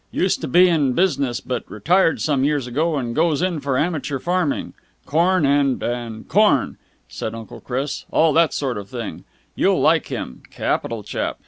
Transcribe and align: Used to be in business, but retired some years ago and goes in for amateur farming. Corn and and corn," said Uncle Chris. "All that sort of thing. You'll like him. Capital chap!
Used 0.09 0.41
to 0.41 0.47
be 0.47 0.67
in 0.67 0.93
business, 0.93 1.41
but 1.41 1.63
retired 1.69 2.21
some 2.21 2.43
years 2.43 2.65
ago 2.65 2.95
and 2.95 3.13
goes 3.15 3.43
in 3.43 3.59
for 3.59 3.77
amateur 3.77 4.17
farming. 4.17 4.73
Corn 5.05 5.45
and 5.45 5.83
and 5.83 6.27
corn," 6.27 6.77
said 7.07 7.35
Uncle 7.35 7.61
Chris. 7.61 8.05
"All 8.09 8.33
that 8.33 8.51
sort 8.51 8.79
of 8.79 8.89
thing. 8.89 9.25
You'll 9.53 9.79
like 9.79 10.07
him. 10.07 10.41
Capital 10.49 11.03
chap! 11.03 11.37